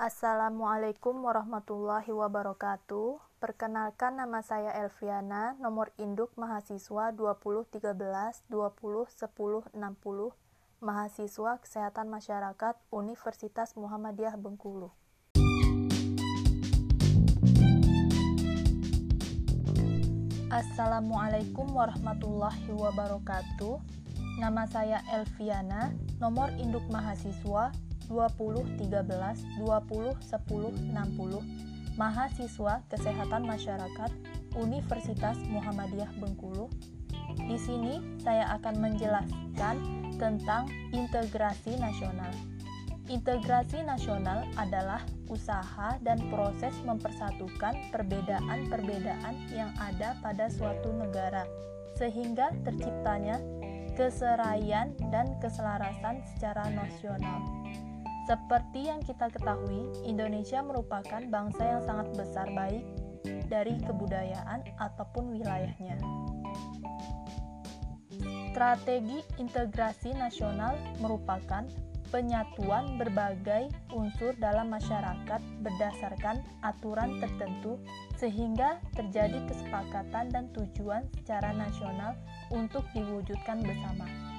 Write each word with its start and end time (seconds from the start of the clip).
Assalamualaikum 0.00 1.28
warahmatullahi 1.28 2.08
wabarakatuh. 2.08 3.20
Perkenalkan 3.36 4.16
nama 4.16 4.40
saya 4.40 4.72
Elviana, 4.80 5.60
nomor 5.60 5.92
induk 6.00 6.32
mahasiswa 6.40 7.12
2013 7.12 7.68
20 8.48 8.48
10 8.48 8.48
60, 8.48 9.76
mahasiswa 10.80 11.52
Kesehatan 11.60 12.08
Masyarakat 12.08 12.80
Universitas 12.88 13.76
Muhammadiyah 13.76 14.40
Bengkulu. 14.40 14.88
Assalamualaikum 20.48 21.76
warahmatullahi 21.76 22.72
wabarakatuh. 22.72 23.76
Nama 24.40 24.64
saya 24.64 25.04
Elviana, 25.12 25.92
nomor 26.16 26.48
induk 26.56 26.88
mahasiswa 26.88 27.68
20 28.10 28.82
13 28.82 29.06
20 29.62 29.62
10 29.62 30.18
60 30.90 31.70
mahasiswa 31.94 32.82
Kesehatan 32.90 33.46
Masyarakat 33.46 34.10
Universitas 34.58 35.38
Muhammadiyah 35.46 36.10
Bengkulu. 36.18 36.66
Di 37.38 37.54
sini 37.54 38.02
saya 38.18 38.58
akan 38.58 38.82
menjelaskan 38.82 39.76
tentang 40.18 40.66
integrasi 40.90 41.78
nasional. 41.78 42.34
Integrasi 43.10 43.82
nasional 43.82 44.46
adalah 44.54 45.02
usaha 45.26 45.98
dan 46.02 46.18
proses 46.30 46.74
mempersatukan 46.86 47.90
perbedaan-perbedaan 47.90 49.34
yang 49.50 49.70
ada 49.78 50.14
pada 50.22 50.46
suatu 50.50 50.94
negara 50.94 51.46
sehingga 51.98 52.54
terciptanya 52.62 53.42
keseraian 53.98 54.94
dan 55.10 55.36
keselarasan 55.42 56.22
secara 56.34 56.70
nasional. 56.70 57.42
Seperti 58.28 58.90
yang 58.92 59.00
kita 59.00 59.32
ketahui, 59.32 59.90
Indonesia 60.04 60.60
merupakan 60.60 61.20
bangsa 61.28 61.62
yang 61.76 61.82
sangat 61.82 62.12
besar 62.16 62.48
baik 62.52 62.84
dari 63.48 63.76
kebudayaan 63.84 64.64
ataupun 64.78 65.36
wilayahnya. 65.36 65.98
Strategi 68.50 69.22
integrasi 69.38 70.12
nasional 70.14 70.74
merupakan 70.98 71.64
penyatuan 72.10 72.98
berbagai 72.98 73.70
unsur 73.94 74.34
dalam 74.42 74.74
masyarakat 74.74 75.40
berdasarkan 75.62 76.42
aturan 76.66 77.22
tertentu 77.22 77.78
sehingga 78.18 78.82
terjadi 78.98 79.46
kesepakatan 79.46 80.26
dan 80.34 80.50
tujuan 80.52 81.06
secara 81.22 81.54
nasional 81.54 82.18
untuk 82.50 82.82
diwujudkan 82.92 83.62
bersama. 83.62 84.29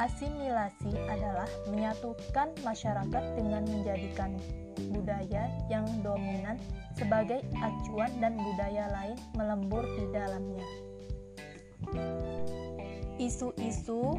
Asimilasi 0.00 0.96
adalah 1.12 1.44
menyatukan 1.68 2.56
masyarakat 2.64 3.24
dengan 3.36 3.68
menjadikan 3.68 4.32
budaya 4.96 5.52
yang 5.68 5.84
dominan 6.00 6.56
sebagai 6.96 7.44
acuan 7.60 8.08
dan 8.16 8.40
budaya 8.40 8.88
lain 8.96 9.20
melembur 9.36 9.84
di 10.00 10.08
dalamnya. 10.08 10.64
Isu-isu 13.20 14.16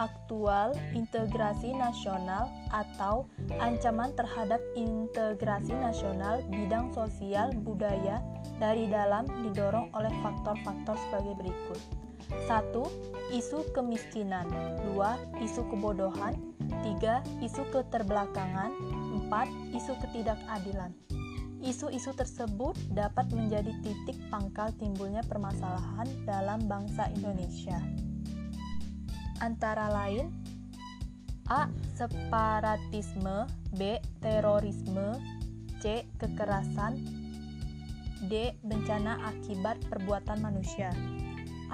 aktual 0.00 0.72
integrasi 0.96 1.76
nasional 1.76 2.48
atau 2.72 3.28
ancaman 3.60 4.16
terhadap 4.16 4.64
integrasi 4.76 5.76
nasional 5.76 6.40
bidang 6.48 6.88
sosial 6.96 7.52
budaya 7.64 8.24
dari 8.56 8.88
dalam 8.88 9.28
didorong 9.44 9.92
oleh 9.92 10.12
faktor-faktor 10.24 10.96
sebagai 11.08 11.36
berikut. 11.36 11.80
1. 12.30 13.34
Isu 13.34 13.66
kemiskinan 13.74 14.46
2. 14.94 15.42
Isu 15.42 15.66
kebodohan 15.70 16.34
3. 16.82 17.42
Isu 17.42 17.62
keterbelakangan 17.74 18.70
4. 19.26 19.76
Isu 19.76 19.92
ketidakadilan 20.02 20.94
Isu-isu 21.66 22.12
tersebut 22.12 22.76
dapat 22.92 23.32
menjadi 23.32 23.72
titik 23.80 24.14
pangkal 24.28 24.70
timbulnya 24.76 25.24
permasalahan 25.24 26.04
dalam 26.28 26.68
bangsa 26.68 27.08
Indonesia. 27.16 27.80
Antara 29.40 29.88
lain, 29.88 30.30
A. 31.48 31.66
Separatisme 31.96 33.50
B. 33.74 33.98
Terorisme 34.20 35.16
C. 35.80 36.04
Kekerasan 36.20 37.02
D. 38.30 38.54
Bencana 38.60 39.26
akibat 39.34 39.80
perbuatan 39.88 40.42
manusia 40.42 40.92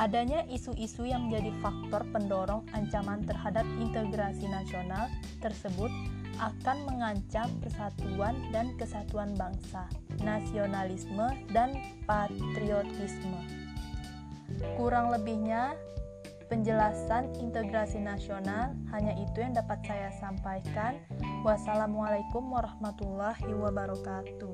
Adanya 0.00 0.48
isu-isu 0.48 1.04
yang 1.04 1.28
menjadi 1.28 1.52
faktor 1.60 2.02
pendorong 2.16 2.64
ancaman 2.72 3.20
terhadap 3.28 3.68
integrasi 3.76 4.48
nasional 4.48 5.12
tersebut 5.44 5.92
akan 6.40 6.88
mengancam 6.88 7.48
persatuan 7.60 8.32
dan 8.50 8.72
kesatuan 8.80 9.36
bangsa, 9.36 9.84
nasionalisme, 10.24 11.28
dan 11.52 11.76
patriotisme. 12.08 13.36
Kurang 14.80 15.12
lebihnya, 15.12 15.76
penjelasan 16.48 17.32
integrasi 17.40 18.00
nasional 18.00 18.76
hanya 18.92 19.12
itu 19.16 19.44
yang 19.44 19.52
dapat 19.52 19.80
saya 19.84 20.08
sampaikan. 20.16 21.00
Wassalamualaikum 21.44 22.44
warahmatullahi 22.48 23.48
wabarakatuh. 23.56 24.52